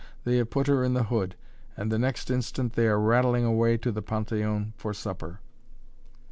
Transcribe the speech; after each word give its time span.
They 0.23 0.37
have 0.37 0.49
put 0.49 0.65
her 0.65 0.83
in 0.83 0.95
the 0.95 1.03
hood, 1.03 1.35
and 1.77 1.91
the 1.91 1.99
next 1.99 2.31
instant 2.31 2.73
they 2.73 2.87
are 2.87 2.99
rattling 2.99 3.45
away 3.45 3.77
to 3.77 3.91
the 3.91 4.01
Panthéon 4.01 4.73
for 4.75 4.95
supper. 4.95 5.41